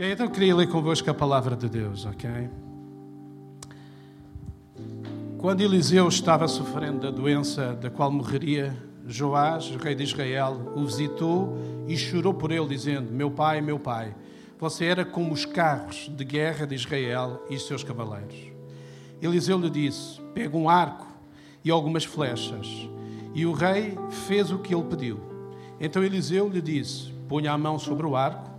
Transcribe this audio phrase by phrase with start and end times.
[0.00, 2.48] Ok, então eu queria ler convosco a palavra de Deus, ok?
[5.36, 8.74] Quando Eliseu estava sofrendo da doença da qual morreria,
[9.06, 11.54] Joás, rei de Israel, o visitou
[11.86, 14.14] e chorou por ele, dizendo: Meu pai, meu pai,
[14.58, 18.38] você era como os carros de guerra de Israel e seus cavaleiros.
[19.20, 21.08] Eliseu lhe disse: Pega um arco
[21.62, 22.88] e algumas flechas.
[23.34, 25.20] E o rei fez o que ele pediu.
[25.78, 28.49] Então Eliseu lhe disse: Ponha a mão sobre o arco,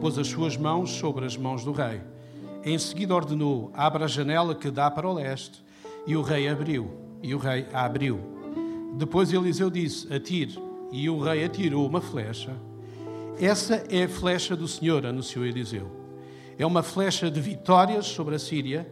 [0.00, 2.00] pôs as suas mãos sobre as mãos do rei.
[2.64, 5.64] Em seguida ordenou: Abra a janela que dá para o leste.
[6.06, 6.90] E o rei abriu.
[7.22, 8.20] E o rei a abriu.
[8.94, 10.58] Depois Eliseu disse: Atire.
[10.92, 12.56] E o rei atirou uma flecha
[13.40, 15.90] essa é a flecha do Senhor, anunciou Eliseu.
[16.58, 18.86] É uma flecha de vitórias sobre a Síria,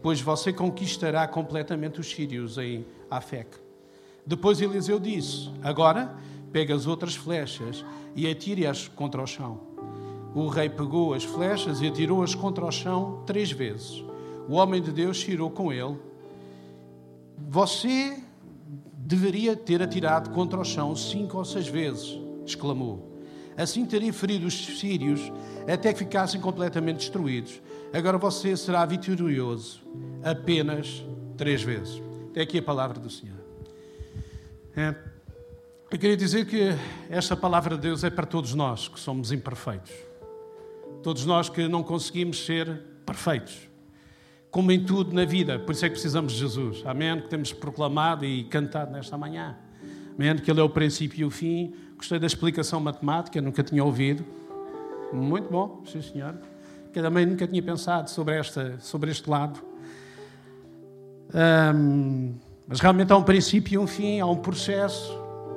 [0.00, 3.58] pois você conquistará completamente os sírios em Afec.
[4.24, 6.16] Depois Eliseu disse: Agora
[6.50, 7.84] pega as outras flechas
[8.16, 9.60] e atire-as contra o chão.
[10.34, 14.04] O rei pegou as flechas e atirou-as contra o chão três vezes.
[14.48, 15.96] O homem de Deus tirou com ele.
[17.48, 18.22] Você
[18.96, 23.10] deveria ter atirado contra o chão cinco ou seis vezes, exclamou.
[23.56, 25.32] Assim teria ferido os sírios
[25.70, 27.60] até que ficassem completamente destruídos.
[27.92, 29.82] Agora você será vitorioso
[30.22, 31.04] apenas
[31.36, 32.00] três vezes.
[32.30, 33.38] Até aqui a palavra do Senhor.
[34.76, 34.94] É,
[35.90, 36.68] eu queria dizer que
[37.10, 40.09] esta palavra de Deus é para todos nós que somos imperfeitos.
[41.02, 43.68] Todos nós que não conseguimos ser perfeitos.
[44.50, 46.82] Como em tudo na vida, por isso é que precisamos de Jesus.
[46.84, 47.20] Amém?
[47.20, 49.56] Que temos proclamado e cantado nesta manhã.
[50.14, 50.36] Amém?
[50.36, 54.24] Que Ele é o princípio e o fim, Gostei da explicação matemática, nunca tinha ouvido.
[55.12, 56.34] Muito bom, sim senhor.
[56.94, 59.60] Que também nunca tinha pensado sobre, esta, sobre este lado.
[62.66, 65.12] Mas realmente há um princípio e um fim, há um processo.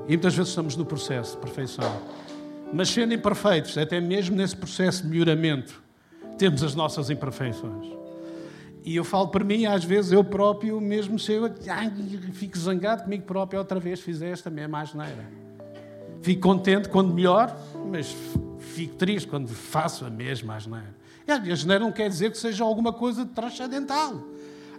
[0.05, 2.02] E muitas vezes estamos no processo de perfeição.
[2.73, 5.81] Mas sendo imperfeitos, até mesmo nesse processo de melhoramento,
[6.39, 7.85] temos as nossas imperfeições.
[8.83, 11.94] E eu falo para mim, às vezes eu próprio, mesmo se eu ai,
[12.33, 15.23] fico zangado comigo próprio, outra vez fizeste a mesma asneira.
[16.23, 17.56] Fico contente quando melhor,
[17.89, 18.16] mas
[18.57, 20.95] fico triste quando faço a mesma asneira.
[21.28, 24.22] E a asneira não quer dizer que seja alguma coisa transcendental.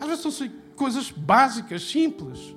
[0.00, 2.54] Às vezes são coisas básicas, simples,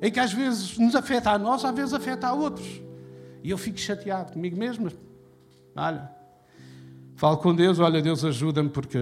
[0.00, 2.89] em que às vezes nos afeta a nós, às vezes afeta a outros.
[3.42, 4.90] E eu fico chateado comigo mesmo.
[5.74, 6.10] Olha,
[7.16, 8.98] falo com Deus, olha, Deus ajuda-me, porque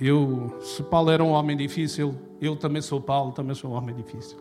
[0.00, 3.94] eu, se Paulo era um homem difícil, eu também sou Paulo, também sou um homem
[3.94, 4.38] difícil.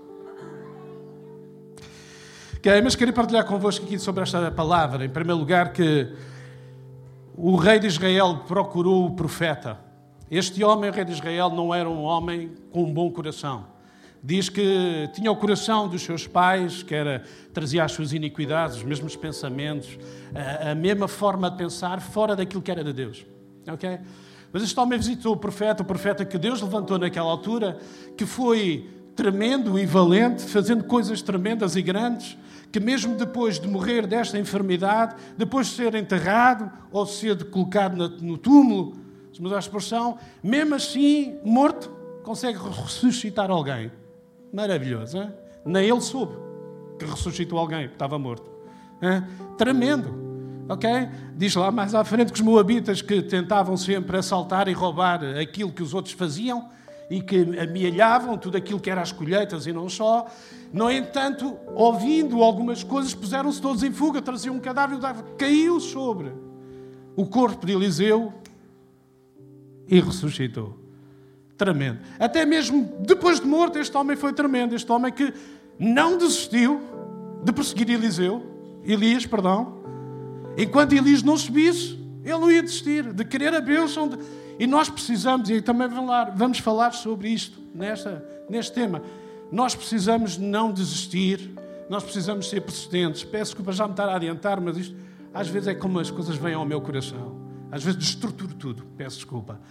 [2.58, 5.04] Okay, mas queria partilhar convosco aqui sobre esta palavra.
[5.04, 6.14] Em primeiro lugar, que
[7.36, 9.80] o rei de Israel procurou o profeta.
[10.30, 13.66] Este homem, o rei de Israel, não era um homem com um bom coração.
[14.24, 18.84] Diz que tinha o coração dos seus pais, que era, trazia as suas iniquidades, os
[18.84, 19.98] mesmos pensamentos,
[20.36, 23.26] a, a mesma forma de pensar, fora daquilo que era de Deus.
[23.68, 24.00] Ok?
[24.54, 27.80] Mas este homem visitou o profeta, o profeta que Deus levantou naquela altura,
[28.16, 32.38] que foi tremendo e valente, fazendo coisas tremendas e grandes,
[32.72, 38.38] que mesmo depois de morrer desta enfermidade, depois de ser enterrado ou ser colocado no
[38.38, 38.96] túmulo,
[39.34, 41.90] se mudar a expressão, mesmo assim, morto,
[42.24, 43.92] consegue ressuscitar alguém.
[44.52, 45.32] Maravilhoso, hein?
[45.66, 46.36] Nem ele soube
[46.98, 48.50] que ressuscitou alguém que estava morto.
[49.02, 49.24] Hein?
[49.58, 50.22] Tremendo.
[50.70, 50.90] Ok?
[51.36, 55.72] Diz lá mais à frente que os moabitas que tentavam sempre assaltar e roubar aquilo
[55.72, 56.70] que os outros faziam,
[57.12, 60.28] e que amealhavam tudo aquilo que era as colheitas e não só.
[60.72, 64.98] No entanto, ouvindo algumas coisas, puseram-se todos em fuga, traziam um cadáver,
[65.38, 66.32] caiu sobre
[67.14, 68.34] o corpo de Eliseu
[69.90, 70.81] e ressuscitou.
[71.62, 72.00] Tremendo.
[72.18, 74.74] Até mesmo depois de morto, este homem foi tremendo.
[74.74, 75.32] Este homem que
[75.78, 76.82] não desistiu
[77.44, 78.42] de perseguir Eliseu,
[78.84, 79.80] Elias, perdão.
[80.58, 84.08] Enquanto Elias não subisse, ele não ia desistir de querer a bênção.
[84.08, 84.18] De
[84.58, 85.88] e nós precisamos, e também
[86.36, 89.04] vamos falar sobre isto nesta, neste tema,
[89.52, 91.52] nós precisamos não desistir,
[91.88, 93.24] nós precisamos ser persistentes.
[93.24, 94.96] Peço desculpa já me estar a adiantar, mas isto
[95.32, 97.40] às vezes é como as coisas vêm ao meu coração.
[97.72, 99.62] Às vezes destruturo tudo, peço desculpa.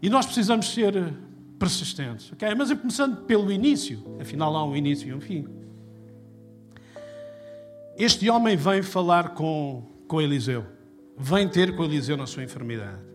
[0.00, 1.12] E nós precisamos ser
[1.58, 2.54] persistentes, ok?
[2.54, 5.46] Mas começando pelo início, afinal há um início e um fim.
[7.96, 10.64] Este homem vem falar com, com Eliseu,
[11.16, 13.08] vem ter com Eliseu na sua enfermidade.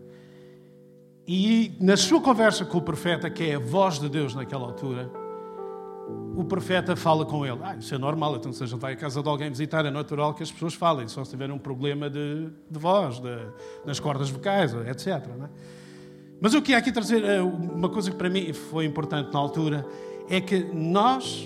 [1.26, 5.10] E na sua conversa com o profeta, que é a voz de Deus naquela altura,
[6.36, 7.60] o profeta fala com ele.
[7.62, 9.90] Ah, isso é normal, então se a gente vai à casa de alguém visitar, é
[9.90, 13.34] natural que as pessoas falem, só se tiverem um problema de, de voz, de,
[13.86, 15.06] nas cordas vocais, etc.
[15.06, 15.48] É?
[16.40, 19.38] Mas o que queria aqui trazer, eh, uma coisa que para mim foi importante na
[19.38, 19.86] altura,
[20.28, 21.44] é que nós,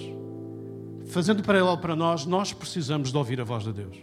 [1.06, 3.96] fazendo paralelo para nós, nós precisamos de ouvir a voz de Deus.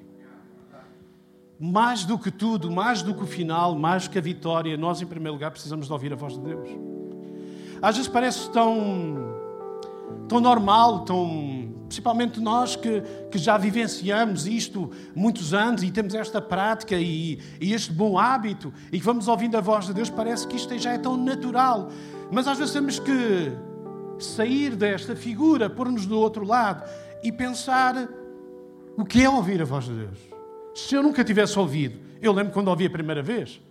[1.57, 5.01] mais do que tudo, mais do que o final, mais do que a vitória, nós,
[5.01, 6.67] em primeiro lugar, precisamos de ouvir a voz de Deus.
[7.81, 9.15] Às vezes parece tão,
[10.27, 11.64] tão normal, tão,
[11.95, 13.01] principalmente nós que,
[13.31, 18.73] que já vivenciamos isto muitos anos e temos esta prática e, e este bom hábito
[18.91, 21.89] e que vamos ouvindo a voz de Deus, parece que isto já é tão natural.
[22.29, 23.53] Mas às vezes temos que
[24.19, 26.83] sair desta figura, pôr-nos do outro lado
[27.23, 28.09] e pensar
[28.97, 30.19] o que é ouvir a voz de Deus.
[30.73, 33.61] Se eu nunca tivesse ouvido, eu lembro quando ouvi a primeira vez.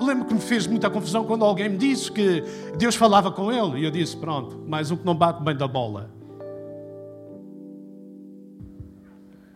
[0.00, 2.42] Lembro que me fez muita confusão quando alguém me disse que
[2.76, 3.82] Deus falava com ele.
[3.82, 6.17] E eu disse: Pronto, mais um que não bate bem da bola.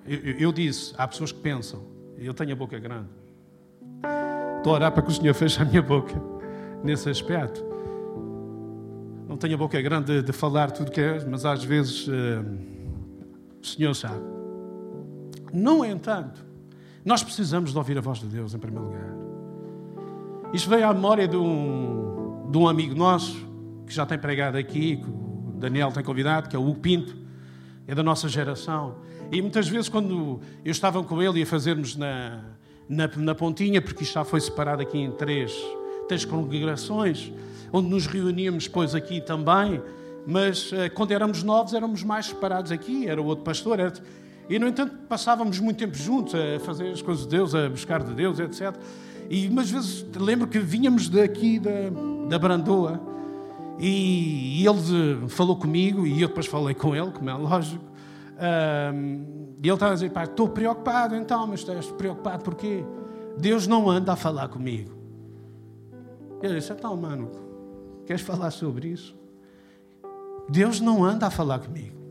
[0.06, 1.81] Eu, eu, disse: Há pessoas que pensam,
[2.19, 3.08] eu tenho a boca grande.
[4.58, 6.14] Estou a orar para que o Senhor feche a minha boca
[6.82, 7.64] nesse aspecto.
[9.28, 12.12] Não tenho a boca grande de, de falar tudo que é, mas às vezes uh,
[13.62, 14.22] o Senhor sabe.
[15.52, 16.44] No entanto,
[17.04, 19.12] nós precisamos de ouvir a voz de Deus, em primeiro lugar.
[20.52, 23.37] Isto veio à memória de um, de um amigo nosso,
[23.87, 27.16] que já tem pregado aqui, que o Daniel tem convidado, que é o Hugo Pinto,
[27.87, 28.96] é da nossa geração.
[29.32, 32.40] E muitas vezes, quando eu estava com ele e a fazermos na,
[32.87, 35.58] na, na pontinha, porque isto já foi separado aqui em três,
[36.06, 37.32] três congregações,
[37.73, 39.81] onde nos reuníamos depois aqui também,
[40.26, 43.94] mas eh, quando éramos novos éramos mais separados aqui, era o outro pastor, era,
[44.50, 48.02] e, no entanto, passávamos muito tempo juntos a fazer as coisas de Deus, a buscar
[48.02, 48.76] de Deus, etc.
[49.31, 51.70] E umas vezes lembro que vinhamos daqui da,
[52.28, 53.00] da Brandoa
[53.78, 57.91] e, e, ele falou comigo e eu depois falei com ele, como é lógico.
[59.62, 62.84] E ele estava a dizer: Pai, estou preocupado então, mas estás preocupado porquê?
[63.38, 64.90] Deus não anda a falar comigo.
[66.42, 67.30] Eu disse: Então, mano,
[68.04, 69.16] queres falar sobre isso?
[70.48, 72.02] Deus não anda a falar comigo.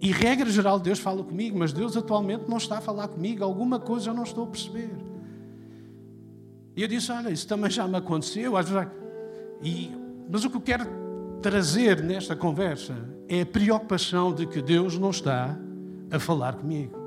[0.00, 3.44] E regra geral, Deus fala comigo, mas Deus atualmente não está a falar comigo.
[3.44, 4.90] Alguma coisa eu não estou a perceber.
[6.76, 8.54] E eu disse: Olha, isso também já me aconteceu.
[9.62, 9.90] E,
[10.30, 10.99] mas o que eu quero
[11.40, 12.94] trazer nesta conversa
[13.28, 15.56] é a preocupação de que Deus não está
[16.10, 16.98] a falar comigo.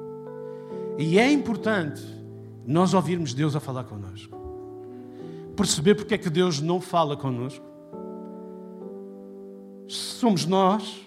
[0.97, 2.01] E é importante
[2.65, 4.37] nós ouvirmos Deus a falar connosco.
[5.55, 7.65] Perceber porque é que Deus não fala connosco.
[9.87, 11.05] Somos nós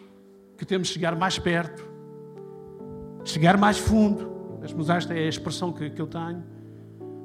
[0.57, 1.85] que temos de chegar mais perto,
[3.25, 4.35] chegar mais fundo.
[4.77, 6.45] Mas esta é a expressão que, que eu tenho.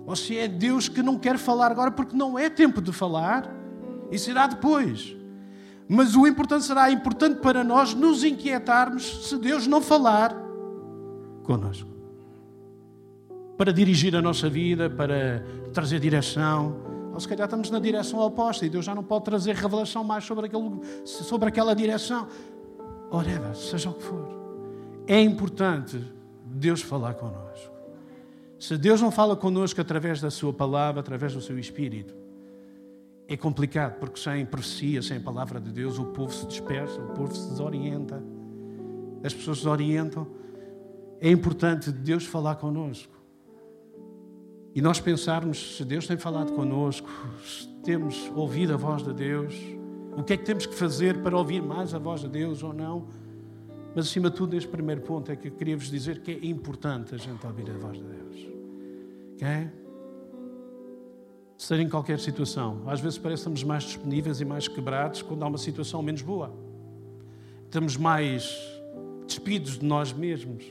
[0.06, 3.52] Ou se é Deus que não quer falar agora porque não é tempo de falar
[4.12, 5.16] e será depois.
[5.88, 10.36] Mas o importante será importante para nós nos inquietarmos se Deus não falar
[11.44, 11.90] connosco.
[13.58, 15.44] Para dirigir a nossa vida, para
[15.74, 16.76] trazer direção.
[17.14, 20.24] Ou se calhar estamos na direção oposta e Deus já não pode trazer revelação mais
[20.24, 22.28] sobre, aquele, sobre aquela direção
[23.12, 24.28] whatever, seja o que for.
[25.06, 26.02] É importante
[26.46, 27.72] Deus falar connosco.
[28.58, 32.14] Se Deus não fala connosco através da Sua palavra, através do Seu Espírito,
[33.34, 37.34] é complicado, porque sem profecia, sem palavra de Deus, o povo se dispersa, o povo
[37.34, 38.22] se desorienta,
[39.24, 40.28] as pessoas se orientam.
[41.20, 43.14] É importante Deus falar connosco.
[44.76, 47.10] E nós pensarmos se Deus tem falado connosco,
[47.46, 49.56] se temos ouvido a voz de Deus,
[50.18, 52.74] o que é que temos que fazer para ouvir mais a voz de Deus ou
[52.74, 53.08] não?
[53.96, 56.46] Mas acima de tudo, este primeiro ponto é que eu queria vos dizer que é
[56.46, 58.48] importante a gente ouvir a voz de Deus.
[59.36, 59.81] Ok?
[61.62, 62.82] Ser em qualquer situação.
[62.88, 66.24] Às vezes parece que estamos mais disponíveis e mais quebrados quando há uma situação menos
[66.24, 66.52] boa.
[67.66, 68.60] Estamos mais
[69.28, 70.66] despidos de nós mesmos.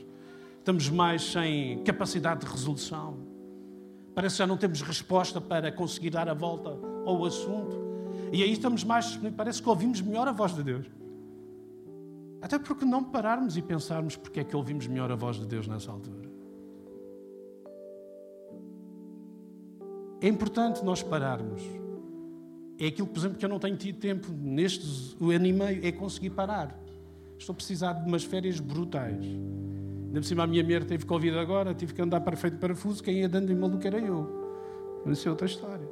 [0.59, 3.19] Estamos mais sem capacidade de resolução.
[4.13, 7.73] Parece que já não temos resposta para conseguir dar a volta ao assunto.
[8.29, 10.85] E aí estamos mais, parece que ouvimos melhor a voz de Deus.
[12.41, 15.69] Até porque não pararmos e pensarmos porque é que ouvimos melhor a voz de Deus
[15.69, 16.20] nessa altura.
[20.21, 21.63] É importante nós pararmos.
[22.79, 25.91] É aquilo, por exemplo, que eu não tenho tido tempo nestes ano e meio, é
[25.91, 26.79] conseguir parar.
[27.37, 29.25] Estou a precisar de umas férias brutais.
[29.25, 33.01] Ainda por cima a minha mulher teve Covid agora, tive que andar para feito parafuso,
[33.01, 35.01] quem ia dando em maluco era eu.
[35.03, 35.87] Mas isso é outra história.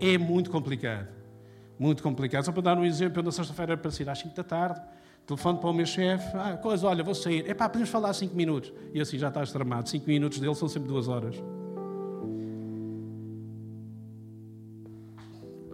[0.00, 1.08] É muito complicado.
[1.78, 2.44] Muito complicado.
[2.44, 4.80] Só para dar um exemplo, eu na sexta-feira para sair às 5 da tarde,
[5.26, 7.44] telefono para o meu chefe, ah, coisa, olha, vou sair.
[7.48, 8.72] É pá, podemos falar 5 minutos.
[8.94, 9.88] E assim já estás tramado.
[9.88, 11.36] 5 minutos dele são sempre 2 horas.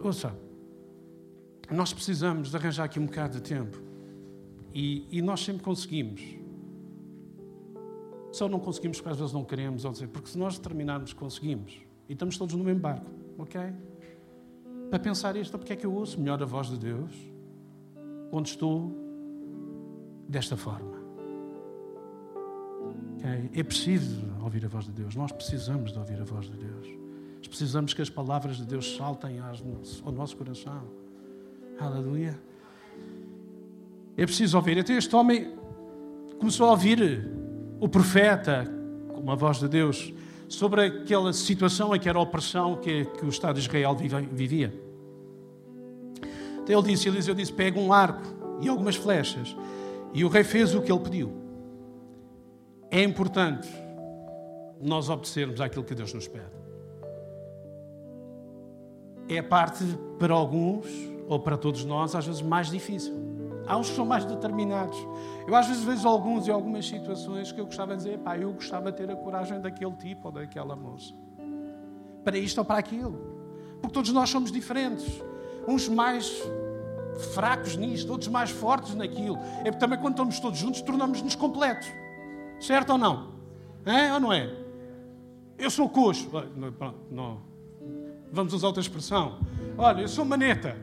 [0.05, 0.35] Ouça,
[1.71, 3.81] nós precisamos de arranjar aqui um bocado de tempo.
[4.73, 6.21] E, e nós sempre conseguimos.
[8.31, 11.81] Só não conseguimos porque às vezes não queremos, ou dizer, porque se nós determinarmos, conseguimos.
[12.07, 13.61] E estamos todos no mesmo barco, ok?
[14.89, 17.11] para pensar isto, porque é que eu ouço melhor a voz de Deus
[18.29, 18.93] quando estou
[20.27, 20.95] desta forma.
[23.17, 23.49] Okay?
[23.59, 25.15] É preciso ouvir a voz de Deus.
[25.15, 27.04] Nós precisamos de ouvir a voz de Deus.
[27.55, 30.83] Precisamos que as palavras de Deus saltem ao nosso coração.
[31.79, 32.37] Aleluia.
[34.17, 34.77] É preciso ouvir.
[34.77, 35.53] Até este homem
[36.37, 37.31] começou a ouvir
[37.79, 38.69] o profeta,
[39.07, 40.13] com a voz de Deus,
[40.49, 43.95] sobre aquela situação em que era a opressão que, que o Estado de Israel
[44.33, 44.77] vivia.
[46.61, 49.55] Então ele disse, Eliseu disse, pega um arco e algumas flechas.
[50.13, 51.31] E o rei fez o que ele pediu.
[52.91, 53.69] É importante
[54.81, 56.64] nós obedecermos àquilo que Deus nos pede.
[59.27, 59.83] É a parte,
[60.19, 60.87] para alguns,
[61.27, 63.13] ou para todos nós, às vezes mais difícil.
[63.67, 64.97] Há uns que são mais determinados.
[65.47, 68.53] Eu às vezes vejo alguns e algumas situações que eu gostava de dizer, pá, eu
[68.53, 71.13] gostava de ter a coragem daquele tipo ou daquela moça.
[72.23, 73.19] Para isto ou para aquilo.
[73.81, 75.21] Porque todos nós somos diferentes.
[75.67, 76.31] Uns mais
[77.33, 79.37] fracos nisto, outros mais fortes naquilo.
[79.61, 81.87] É porque também quando estamos todos juntos tornamos-nos completos.
[82.59, 83.33] Certo ou não?
[83.85, 84.53] É ou não é?
[85.57, 86.29] Eu sou coxo.
[86.55, 87.41] Não, não.
[88.35, 89.39] Vamos usar outra expressão.
[89.77, 90.75] Olha, eu sou maneta.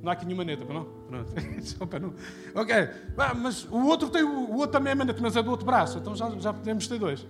[0.00, 0.84] Não há aqui nenhuma maneta, não?
[1.08, 1.32] Pronto.
[1.90, 2.14] Para não...
[2.54, 2.74] Ok.
[3.16, 5.98] Ah, mas o outro, tem, o outro também é maneta, mas é do outro braço.
[5.98, 7.26] Então já, já podemos ter dois.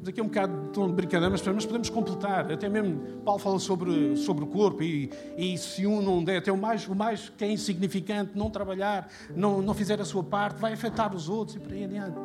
[0.00, 2.50] Mas aqui é um bocado de tom de brincadeira, mas, mas podemos completar.
[2.50, 6.50] Até mesmo Paulo fala sobre, sobre o corpo e, e se um não der, até
[6.50, 10.60] o mais, o mais que é insignificante, não trabalhar, não, não fizer a sua parte,
[10.60, 12.18] vai afetar os outros e por aí adiante.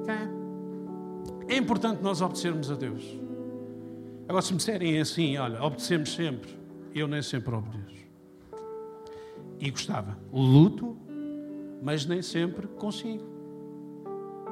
[0.00, 1.54] Okay?
[1.54, 3.21] É importante nós obedecermos a Deus.
[4.28, 6.50] Agora, se me disserem assim, olha, obedecemos sempre,
[6.94, 8.02] eu nem sempre obedeço.
[9.58, 10.18] E gostava.
[10.32, 10.96] Luto,
[11.82, 13.24] mas nem sempre consigo.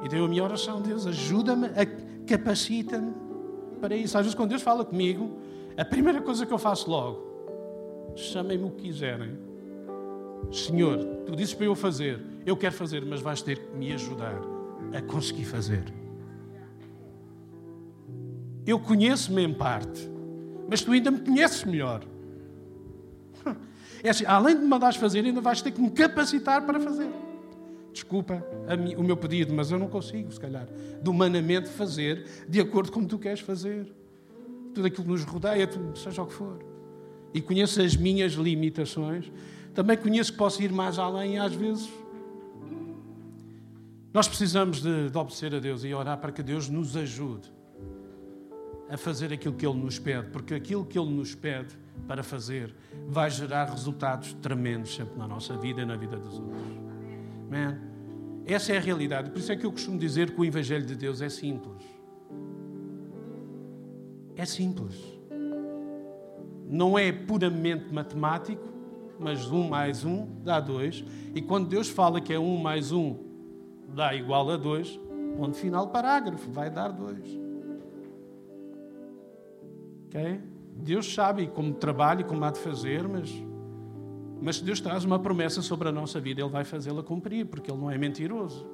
[0.03, 1.67] E tenho a minha oração, Deus, ajuda-me,
[2.27, 3.13] capacita-me
[3.79, 4.17] para isso.
[4.17, 5.37] Às vezes, quando Deus fala comigo,
[5.77, 9.37] a primeira coisa que eu faço logo, chamem-me o que quiserem.
[10.51, 14.39] Senhor, tu disse para eu fazer, eu quero fazer, mas vais ter que me ajudar
[14.93, 15.83] a conseguir fazer.
[18.65, 20.09] Eu conheço-me em parte,
[20.69, 22.03] mas tu ainda me conheces melhor.
[24.03, 27.07] É assim, além de me mandares fazer, ainda vais ter que me capacitar para fazer.
[27.93, 28.43] Desculpa
[28.97, 30.67] o meu pedido, mas eu não consigo, se calhar,
[30.99, 33.93] de humanamente fazer de acordo com o que tu queres fazer.
[34.73, 36.65] Tudo aquilo que nos rodeia, seja o que for.
[37.31, 39.31] E conheço as minhas limitações.
[39.75, 41.87] Também conheço que posso ir mais além, às vezes.
[44.11, 47.51] Nós precisamos de, de obedecer a Deus e orar para que Deus nos ajude
[48.91, 51.73] a fazer aquilo que Ele nos pede, porque aquilo que Ele nos pede
[52.05, 52.75] para fazer
[53.07, 56.77] vai gerar resultados tremendos sempre na nossa vida e na vida dos outros.
[57.49, 57.79] Man,
[58.45, 59.29] essa é a realidade.
[59.29, 61.81] Por isso é que eu costumo dizer que o Evangelho de Deus é simples.
[64.35, 64.95] É simples.
[66.67, 68.67] Não é puramente matemático,
[69.17, 71.01] mas um mais um dá dois.
[71.33, 73.15] E quando Deus fala que é um mais um
[73.87, 74.99] dá igual a dois,
[75.37, 77.40] ponto final, parágrafo, vai dar dois.
[80.11, 80.41] Okay?
[80.75, 83.31] Deus sabe como trabalha e como há de fazer, mas,
[84.41, 87.71] mas se Deus traz uma promessa sobre a nossa vida, Ele vai fazê-la cumprir, porque
[87.71, 88.67] Ele não é mentiroso.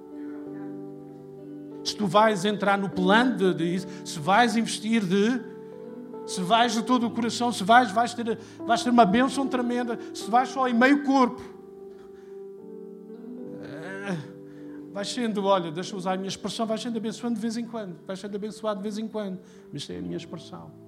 [1.83, 5.39] Se tu vais entrar no plano de, de se vais investir de,
[6.25, 9.99] se vais de todo o coração, se vais, vais ter, vais ter uma bênção tremenda,
[10.15, 11.41] se vais só em meio corpo,
[13.61, 14.17] eh,
[14.91, 17.65] vais sendo, olha, deixa eu usar a minha expressão, vais sendo abençoado de vez em
[17.65, 19.39] quando, vais sendo abençoado de vez em quando,
[19.71, 20.86] mas isto é a minha expressão.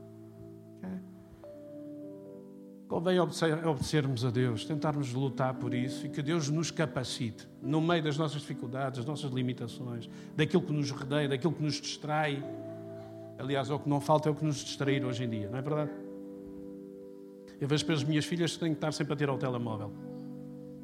[2.89, 8.01] Convém obedecermos a Deus, tentarmos lutar por isso e que Deus nos capacite no meio
[8.01, 12.43] das nossas dificuldades, das nossas limitações, daquilo que nos rodeia, daquilo que nos distrai.
[13.37, 15.59] Aliás, é o que não falta é o que nos distrair hoje em dia, não
[15.59, 15.91] é verdade?
[17.61, 19.93] Eu vejo pelas minhas filhas que têm que estar sempre a ter ao telemóvel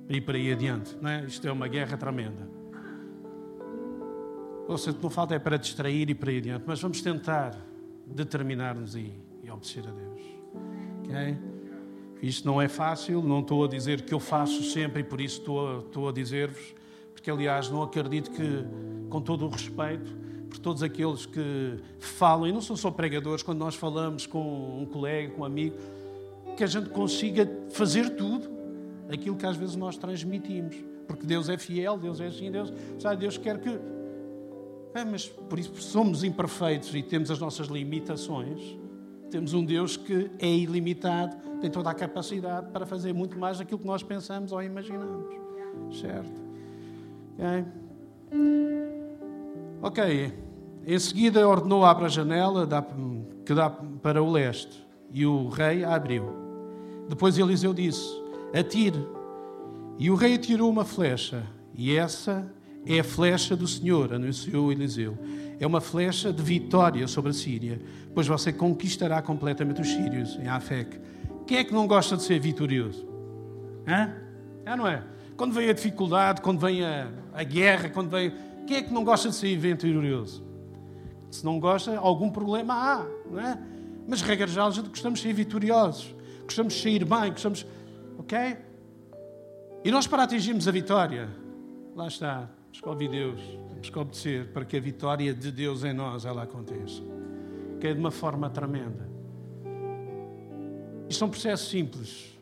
[0.07, 1.25] ir para aí adiante, não é?
[1.25, 2.47] Isto é uma guerra tremenda.
[4.67, 7.01] Ou seja, o que não falta é para distrair e para ir adiante, mas vamos
[7.01, 7.57] tentar
[8.05, 9.12] determinar-nos e,
[9.43, 10.21] e obedecer a Deus.
[11.03, 11.54] ok?
[12.22, 15.39] Isto não é fácil, não estou a dizer que eu faço sempre e por isso
[15.39, 16.74] estou, estou a dizer-vos,
[17.13, 18.65] porque aliás não acredito que,
[19.10, 20.12] com todo o respeito,
[20.50, 24.86] por todos aqueles que falam, e não são só pregadores, quando nós falamos com um
[24.86, 25.75] colega, com um amigo,
[26.55, 28.50] que a gente consiga fazer tudo
[29.12, 30.75] aquilo que às vezes nós transmitimos.
[31.07, 33.69] Porque Deus é fiel, Deus é assim, Deus, sabe, Deus quer que.
[34.93, 38.77] É, mas por isso somos imperfeitos e temos as nossas limitações.
[39.29, 43.79] Temos um Deus que é ilimitado, tem toda a capacidade para fazer muito mais daquilo
[43.79, 45.25] que nós pensamos ou imaginamos.
[45.91, 46.41] Certo?
[47.34, 47.65] Ok?
[49.82, 50.34] Ok.
[50.88, 52.67] Em seguida ordenou abra a janela
[53.46, 56.29] que dá para o leste e o rei a abriu.
[57.10, 58.08] Depois Eliseu disse:
[58.58, 59.05] Atire.
[59.98, 62.51] E o rei atirou uma flecha e essa
[62.86, 65.18] é a flecha do Senhor, anunciou Eliseu.
[65.60, 67.82] É uma flecha de vitória sobre a Síria,
[68.13, 71.00] pois você conquistará completamente os sírios em Afec.
[71.48, 73.08] Quem é que não gosta de ser vitorioso?
[73.88, 74.13] Hã?
[74.65, 75.04] É, não é?
[75.38, 78.34] Quando vem a dificuldade, quando vem a, a guerra, quando vem.
[78.65, 80.44] Quem é que não gosta de ser vitorioso?
[81.30, 83.60] Se não gosta, algum problema há, não é?
[84.08, 87.65] Mas, regra geral, gostamos de ser vitoriosos, gostamos de sair bem, gostamos.
[88.18, 88.38] Ok?
[89.84, 91.30] E nós, para atingirmos a vitória,
[91.96, 92.50] lá está,
[92.84, 93.39] ouvir Deus,
[93.70, 97.01] temos que obedecer para que a vitória de Deus em nós ela aconteça.
[97.79, 99.10] Que é de uma forma tremenda.
[101.10, 102.39] Isto é um processo simples,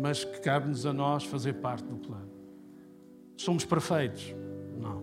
[0.00, 2.30] mas que cabe-nos a nós fazer parte do plano.
[3.36, 4.34] Somos perfeitos?
[4.78, 5.02] Não.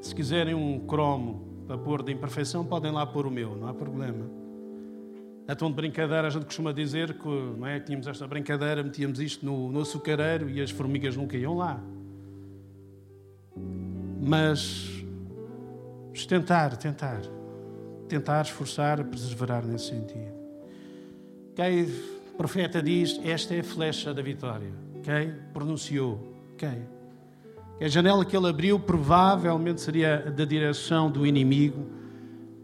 [0.00, 3.74] Se quiserem um cromo para pôr de imperfeição, podem lá pôr o meu, não há
[3.74, 4.30] problema.
[5.48, 7.80] A tom de brincadeira, a gente costuma dizer que não é?
[7.80, 11.82] tínhamos esta brincadeira, metíamos isto no, no açucareiro e as formigas nunca iam lá.
[14.28, 15.02] Mas
[16.28, 17.22] tentar, tentar,
[18.06, 20.36] tentar esforçar a perseverar nesse sentido.
[22.34, 24.70] O profeta diz: Esta é a flecha da vitória.
[24.98, 25.32] Okay?
[25.54, 26.20] Pronunciou.
[26.52, 26.82] Okay?
[27.80, 31.86] A janela que ele abriu provavelmente seria da direção do inimigo.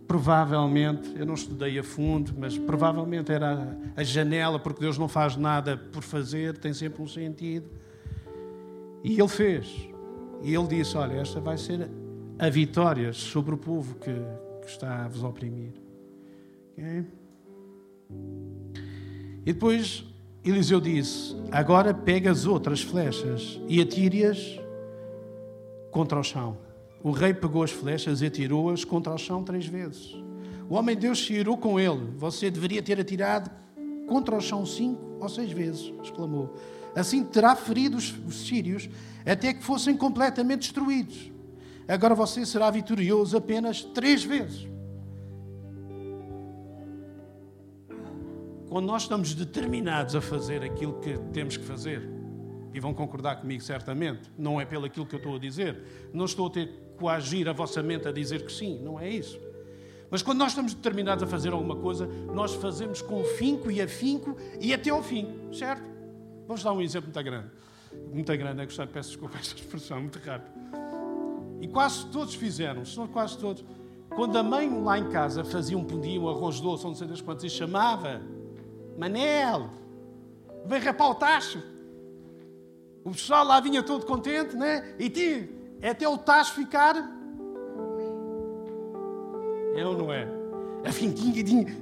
[0.07, 5.35] Provavelmente, eu não estudei a fundo, mas provavelmente era a janela, porque Deus não faz
[5.35, 7.71] nada por fazer, tem sempre um sentido.
[9.03, 9.94] E ele fez.
[10.45, 11.91] E ele disse: Olha, esta vai ser
[12.39, 14.13] a vitória sobre o povo que,
[14.63, 15.73] que está a vos oprimir.
[16.73, 17.07] Okay?
[19.47, 20.05] E depois
[20.45, 24.61] Eliseu disse: Agora pega as outras flechas e atire-as
[25.91, 26.59] contra o chão.
[27.03, 30.15] O rei pegou as flechas e atirou-as contra o chão três vezes.
[30.69, 32.11] O homem de Deus se irou com ele.
[32.17, 33.51] Você deveria ter atirado
[34.07, 36.55] contra o chão cinco ou seis vezes, exclamou.
[36.95, 38.89] Assim terá ferido os sírios
[39.27, 41.33] até que fossem completamente destruídos.
[41.89, 44.69] Agora você será vitorioso apenas três vezes.
[48.69, 52.09] Quando nós estamos determinados a fazer aquilo que temos que fazer,
[52.73, 56.25] e vão concordar comigo certamente, não é pelo aquilo que eu estou a dizer, não
[56.25, 59.39] estou a ter coagir a vossa mente a dizer que sim, não é isso.
[60.11, 64.37] Mas quando nós estamos determinados a fazer alguma coisa, nós fazemos com finco e afinco
[64.61, 65.94] e até ao fim, certo?
[66.47, 67.51] Vamos dar um exemplo muito grande.
[68.13, 70.53] Muito grande, é gostar, peço desculpa esta expressão, muito rápido.
[71.61, 73.65] E quase todos fizeram, se não quase todos.
[74.15, 77.09] Quando a mãe lá em casa fazia um pudim, um arroz doce, ou não sei
[77.09, 78.21] das quantas, e chamava
[78.99, 79.71] Manel,
[80.67, 81.63] vem rapar o tacho.
[83.05, 84.95] O pessoal lá vinha todo contente, né?
[84.99, 85.49] E tinha,
[85.83, 86.97] até o tacho ficar.
[89.77, 90.29] É ou não é?
[90.87, 91.15] Afim,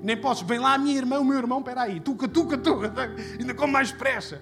[0.02, 0.44] nem posso.
[0.44, 2.92] Vem lá a minha irmã, o meu irmão, peraí, tuca, tuca, tuca,
[3.38, 4.40] ainda com mais pressa.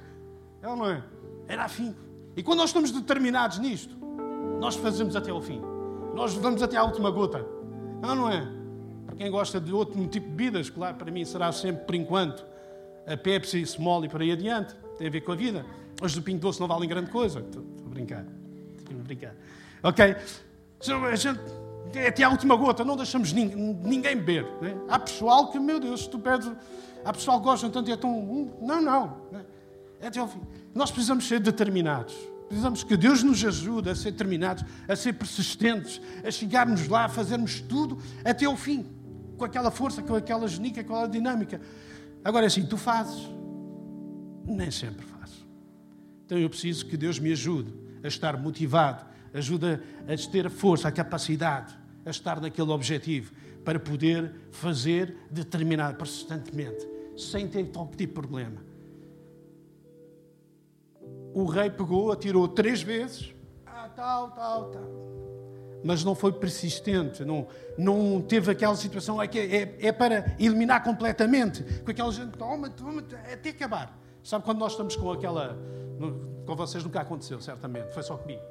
[0.62, 1.02] É ou não é?
[1.48, 1.94] Era afim.
[2.36, 3.96] E quando nós estamos determinados nisto,
[4.60, 5.60] nós fazemos até ao fim.
[6.14, 7.44] Nós vamos até à última gota.
[8.00, 8.46] Não, não é?
[9.06, 12.44] Para quem gosta de outro tipo de bebidas, claro, para mim será sempre, por enquanto,
[13.06, 14.74] a Pepsi, Small e por aí adiante.
[14.96, 15.64] Tem a ver com a vida.
[16.02, 17.40] Os do Pinho Doce não valem grande coisa.
[17.40, 18.24] Estou, estou a brincar.
[18.78, 19.34] Estou a brincar.
[19.82, 20.16] Ok?
[21.10, 21.40] A gente,
[22.06, 24.46] até à última gota, não deixamos ninguém beber.
[24.60, 24.76] Né?
[24.88, 26.50] Há pessoal que, meu Deus, tu pedes.
[27.04, 28.50] Há pessoal que gostam tanto e é tão.
[28.60, 29.16] Não, não.
[29.32, 29.44] Né?
[30.00, 30.40] É até ao fim.
[30.74, 32.14] Nós precisamos ser determinados.
[32.48, 37.08] Precisamos que Deus nos ajude a ser determinados, a ser persistentes, a chegarmos lá, a
[37.08, 38.86] fazermos tudo até ao fim.
[39.38, 41.60] Com aquela força, com aquela genica, com aquela dinâmica.
[42.24, 43.28] Agora é assim, tu fazes.
[44.44, 45.46] Nem sempre faço.
[46.26, 50.88] Então eu preciso que Deus me ajude a estar motivado, ajuda a ter a força,
[50.88, 53.32] a capacidade, a estar naquele objetivo,
[53.64, 56.86] para poder fazer determinado, persistentemente,
[57.16, 58.69] sem ter qualquer tipo de problema.
[61.32, 63.34] O rei pegou, atirou três vezes,
[63.66, 65.00] ah, tal, tal, tal
[65.82, 71.62] mas não foi persistente, não, não teve aquela situação, é, é, é para eliminar completamente,
[71.82, 73.98] com aquela gente, toma, toma, até acabar.
[74.22, 75.56] Sabe quando nós estamos com aquela.
[76.46, 78.42] Com vocês nunca aconteceu, certamente, foi só comigo.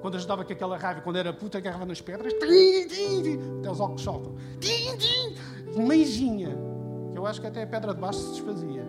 [0.00, 3.80] Quando a gente dava com aquela raiva, quando era puta, agarrava nas pedras, até os
[3.80, 4.34] óculos soltam.
[5.76, 6.56] Meijinha,
[7.12, 8.86] que eu acho que até a pedra de baixo se desfazia.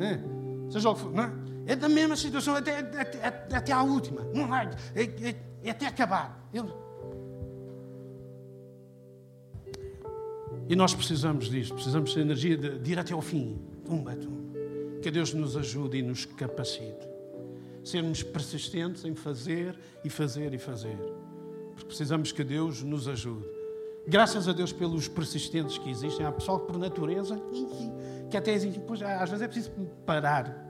[0.00, 0.18] É,
[0.70, 1.32] seja o que for, não é?
[1.66, 4.22] É da mesma situação até, até, até à última.
[4.34, 6.48] Não é, é, é, é até acabar.
[6.52, 6.66] Eu,
[10.68, 13.58] E nós precisamos disto, precisamos de energia de, de ir até ao fim.
[13.84, 14.58] Tumba, tumba.
[15.02, 17.08] Que Deus nos ajude e nos capacite.
[17.84, 20.96] Sermos persistentes em fazer e fazer e fazer.
[21.72, 23.46] Porque precisamos que Deus nos ajude.
[24.06, 26.24] Graças a Deus pelos persistentes que existem.
[26.24, 27.40] Há pessoal que por natureza,
[28.30, 29.70] que até pois, às vezes é preciso
[30.06, 30.61] parar.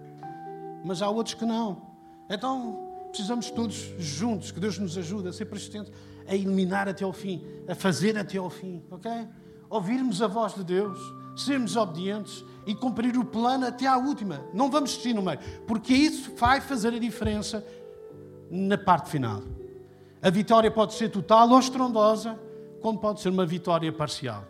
[0.85, 1.83] Mas há outros que não.
[2.29, 5.93] Então, Precisamos todos juntos, que Deus nos ajude a ser persistentes,
[6.27, 9.29] a eliminar até ao fim, a fazer até ao fim, ok?
[9.69, 10.99] Ouvirmos a voz de Deus,
[11.37, 14.41] sermos obedientes e cumprir o plano até à última.
[14.55, 17.63] Não vamos desistir no meio, porque isso vai fazer a diferença
[18.51, 19.43] na parte final.
[20.23, 22.39] A vitória pode ser total ou estrondosa,
[22.81, 24.43] como pode ser uma vitória parcial.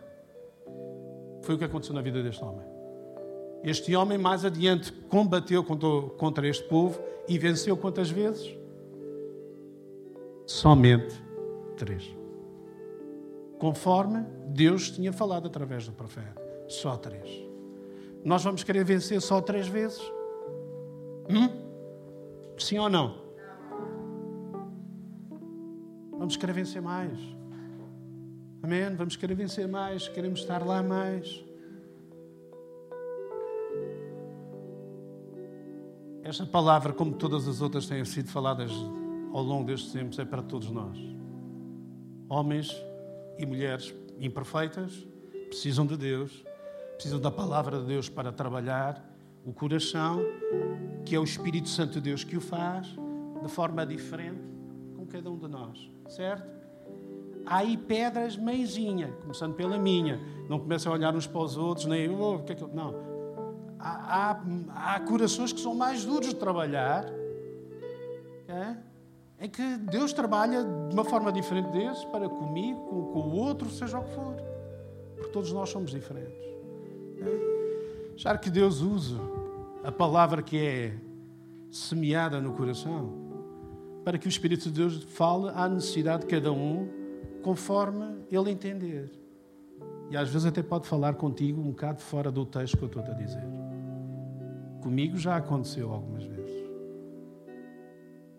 [1.42, 2.71] Foi o que aconteceu na vida deste homem.
[3.64, 8.56] Este homem, mais adiante, combateu contra este povo e venceu quantas vezes?
[10.46, 11.14] Somente
[11.76, 12.14] três.
[13.58, 16.42] Conforme Deus tinha falado através do profeta.
[16.68, 17.30] Só três.
[18.24, 20.00] Nós vamos querer vencer só três vezes?
[21.30, 21.48] Hum?
[22.58, 23.22] Sim ou não?
[26.18, 27.18] Vamos querer vencer mais.
[28.62, 28.94] Amém?
[28.94, 31.44] Vamos querer vencer mais, queremos estar lá mais.
[36.24, 38.70] Esta palavra, como todas as outras têm sido faladas
[39.32, 40.96] ao longo destes tempos, é para todos nós.
[42.28, 42.70] Homens
[43.36, 45.04] e mulheres imperfeitas
[45.48, 46.44] precisam de Deus,
[46.94, 49.04] precisam da palavra de Deus para trabalhar
[49.44, 50.20] o coração,
[51.04, 52.86] que é o Espírito Santo de Deus que o faz,
[53.42, 54.40] de forma diferente
[54.96, 56.48] com cada um de nós, certo?
[57.44, 60.20] Há aí pedras meizinha, começando pela minha.
[60.48, 62.64] Não comecem a olhar uns para os outros, nem oh, que é que...
[62.72, 63.11] não.
[64.14, 64.38] Há,
[64.74, 67.06] há, corações que são mais duros de trabalhar,
[68.46, 68.76] é?
[69.38, 73.70] é que Deus trabalha de uma forma diferente desse para comigo, com, com o outro,
[73.70, 74.36] seja o que for.
[75.16, 76.36] Porque todos nós somos diferentes.
[78.14, 79.18] Achar que Deus usa
[79.82, 80.94] a palavra que é
[81.70, 83.14] semeada no coração
[84.04, 86.86] para que o Espírito de Deus fale à necessidade de cada um
[87.42, 89.10] conforme ele entender.
[90.10, 93.02] E às vezes até pode falar contigo um bocado fora do texto que eu estou
[93.02, 93.61] a dizer.
[94.82, 96.70] Comigo já aconteceu algumas vezes.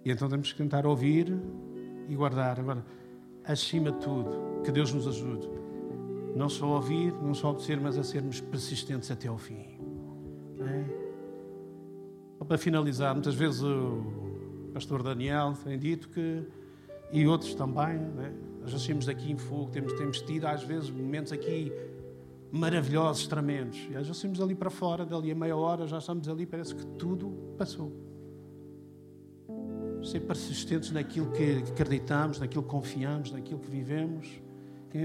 [0.06, 1.34] E então temos que tentar ouvir
[2.10, 2.60] e guardar.
[2.60, 2.86] Agora,
[3.46, 5.64] acima de tudo, que Deus nos ajude
[6.36, 9.80] não só a ouvir, não só a obedecer, mas a sermos persistentes até ao fim.
[10.60, 11.04] É?
[12.46, 16.44] Para finalizar, muitas vezes o pastor Daniel tem dito que,
[17.12, 18.34] e outros também, é?
[18.62, 21.72] nós nascemos aqui em fogo, temos, temos tido às vezes momentos aqui
[22.54, 23.78] maravilhosos, tremendos.
[23.90, 27.32] E saímos ali para fora, dali a meia hora, já estamos ali, parece que tudo
[27.58, 27.92] passou.
[30.04, 34.44] Ser persistentes naquilo que acreditamos, naquilo que confiamos, naquilo que vivemos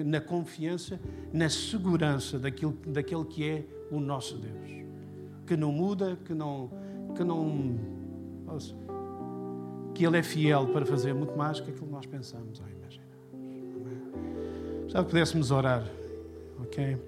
[0.04, 1.00] na confiança,
[1.32, 4.84] na segurança daquilo, daquele que é o nosso Deus.
[5.46, 6.70] Que não muda, que não.
[7.16, 7.78] Que, não,
[9.94, 13.08] que Ele é fiel para fazer muito mais que aquilo que nós pensamos ou imaginamos.
[14.88, 15.84] Já pudéssemos orar,
[16.60, 16.98] ok?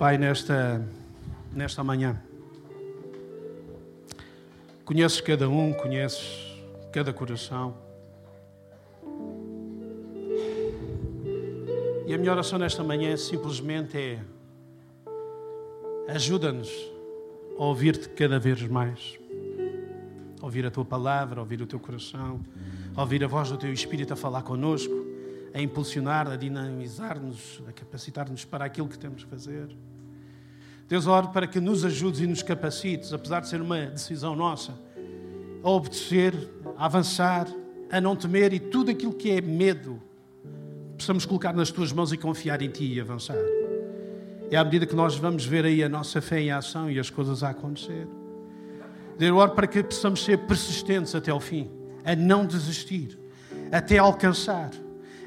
[0.00, 0.82] Pai, nesta,
[1.52, 2.18] nesta manhã.
[4.82, 6.56] Conheces cada um, conheces
[6.90, 7.76] cada coração.
[12.06, 14.20] E a minha oração nesta manhã simplesmente é:
[16.08, 16.70] ajuda-nos
[17.58, 19.18] a ouvir-te cada vez mais,
[20.40, 22.40] ouvir a tua palavra, ouvir o teu coração,
[22.96, 24.94] ouvir a voz do teu Espírito a falar connosco,
[25.52, 29.68] a impulsionar, a dinamizar-nos, a capacitar-nos para aquilo que temos que fazer.
[30.90, 34.74] Deus, oro para que nos ajudes e nos capacites, apesar de ser uma decisão nossa,
[35.62, 36.34] a obedecer,
[36.76, 37.46] a avançar,
[37.92, 40.02] a não temer e tudo aquilo que é medo,
[40.98, 43.36] possamos colocar nas tuas mãos e confiar em ti e avançar.
[44.50, 47.08] É à medida que nós vamos ver aí a nossa fé em ação e as
[47.08, 48.08] coisas a acontecer.
[49.16, 51.70] Deus, oro para que possamos ser persistentes até ao fim,
[52.04, 53.16] a não desistir,
[53.70, 54.72] até alcançar,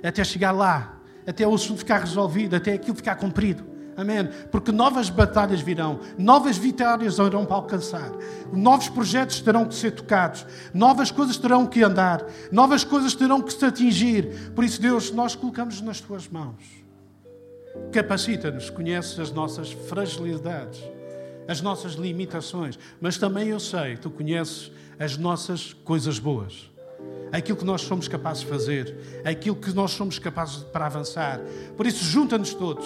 [0.03, 3.71] até chegar lá, até o assunto ficar resolvido, até aquilo ficar cumprido.
[3.95, 4.27] Amém.
[4.51, 8.11] Porque novas batalhas virão, novas vitórias irão para alcançar,
[8.51, 13.53] novos projetos terão que ser tocados, novas coisas terão que andar, novas coisas terão que
[13.53, 14.51] se atingir.
[14.55, 16.63] Por isso, Deus, nós colocamos nas tuas mãos.
[17.91, 20.81] Capacita-nos, conheces as nossas fragilidades,
[21.47, 26.72] as nossas limitações, mas também eu sei, tu conheces as nossas coisas boas
[27.33, 31.39] aquilo que nós somos capazes de fazer, aquilo que nós somos capazes para avançar.
[31.75, 32.85] Por isso, junta-nos todos.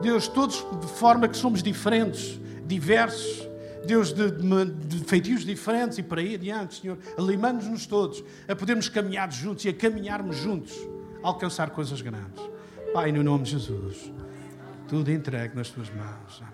[0.00, 3.46] Deus, todos de forma que somos diferentes, diversos.
[3.84, 6.96] Deus, de, de, de feitios diferentes e por aí adiante, Senhor.
[7.18, 10.72] Alimando-nos todos a podermos caminhar juntos e a caminharmos juntos,
[11.22, 12.42] a alcançar coisas grandes.
[12.94, 14.12] Pai, no nome de Jesus,
[14.88, 16.40] tudo entregue nas tuas mãos.
[16.40, 16.51] Amém.